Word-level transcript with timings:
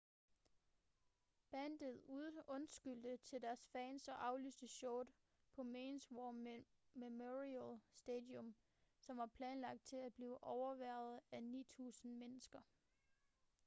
bandet 1.51 1.99
undskyldte 2.47 3.17
til 3.17 3.41
deres 3.41 3.67
fans 3.71 4.07
og 4.07 4.25
aflyste 4.27 4.67
showet 4.67 5.07
på 5.55 5.63
mauis 5.63 6.11
war 6.11 6.31
memorial 6.93 7.79
stadium 7.91 8.55
som 8.99 9.17
var 9.17 9.25
planlagt 9.37 9.83
til 9.83 9.95
at 9.97 10.13
blive 10.13 10.43
overværet 10.43 11.19
af 11.31 11.39
9.000 11.39 12.07
mennesker 12.07 12.61